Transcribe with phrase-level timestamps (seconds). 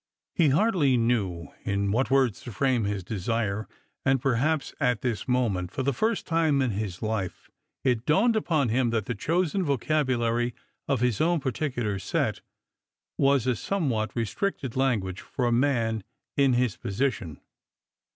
[0.33, 3.67] He hardly knew in what words to frame his desire;
[4.03, 7.51] and per haps at this moment, for the first time in his life,
[7.83, 10.55] it dawned •jpon him that the chosen vocabulary
[10.87, 12.41] of his own particular set
[13.15, 16.03] was a somewhat restricted language for a man
[16.35, 17.39] in his position.